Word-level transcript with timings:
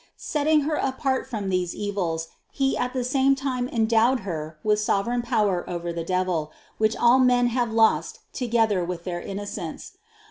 Setting 0.17 0.61
Her 0.61 0.77
apart 0.77 1.29
from 1.29 1.49
these 1.49 1.75
evils, 1.75 2.29
He 2.49 2.75
at 2.75 2.93
the 2.93 3.03
same 3.03 3.35
time 3.35 3.69
endowed 3.69 4.21
Her 4.21 4.57
with 4.63 4.79
sovereign 4.79 5.21
power 5.21 5.63
over 5.69 5.93
the 5.93 6.03
devil, 6.03 6.51
which 6.79 6.97
all 6.97 7.19
men 7.19 7.45
have 7.49 7.71
lost 7.71 8.17
together 8.33 8.83
with 8.83 9.03
their 9.03 9.21
innocence. 9.21 9.91